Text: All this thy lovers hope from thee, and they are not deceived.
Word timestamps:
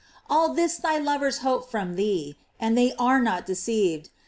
All 0.27 0.51
this 0.55 0.77
thy 0.77 0.97
lovers 0.97 1.37
hope 1.45 1.69
from 1.69 1.93
thee, 1.93 2.35
and 2.59 2.75
they 2.75 2.93
are 2.95 3.19
not 3.21 3.45
deceived. 3.45 4.09